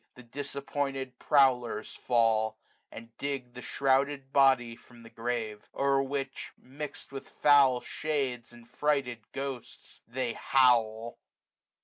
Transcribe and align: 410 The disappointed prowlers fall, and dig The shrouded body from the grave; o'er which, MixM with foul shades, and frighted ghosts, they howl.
410 0.15 0.23
The 0.25 0.43
disappointed 0.43 1.19
prowlers 1.19 1.91
fall, 1.91 2.57
and 2.91 3.15
dig 3.19 3.53
The 3.53 3.61
shrouded 3.61 4.33
body 4.33 4.75
from 4.75 5.03
the 5.03 5.11
grave; 5.11 5.69
o'er 5.75 6.01
which, 6.01 6.49
MixM 6.59 7.11
with 7.11 7.29
foul 7.29 7.81
shades, 7.81 8.51
and 8.51 8.67
frighted 8.67 9.19
ghosts, 9.31 10.01
they 10.07 10.33
howl. 10.33 11.19